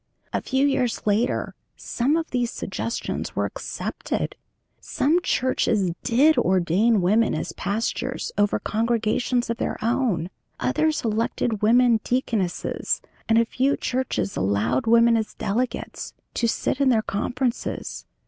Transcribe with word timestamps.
A 0.33 0.41
few 0.41 0.65
years 0.65 1.05
later 1.05 1.53
some 1.75 2.17
of 2.17 2.31
these 2.31 2.49
suggestions 2.49 3.35
were 3.35 3.45
accepted. 3.45 4.35
Some 4.79 5.21
churches 5.21 5.91
did 6.01 6.39
ordain 6.39 7.01
women 7.03 7.35
as 7.35 7.51
pastors 7.53 8.31
over 8.35 8.57
congregations 8.57 9.51
of 9.51 9.57
their 9.57 9.77
own, 9.85 10.31
others 10.59 11.03
elected 11.05 11.61
women 11.61 11.99
deaconesses, 12.03 13.03
and 13.29 13.37
a 13.37 13.45
few 13.45 13.77
churches 13.77 14.35
allowed 14.35 14.87
women, 14.87 15.15
as 15.15 15.35
delegates, 15.35 16.15
to 16.33 16.47
sit 16.47 16.81
in 16.81 16.89
their 16.89 17.03
conferences. 17.03 18.07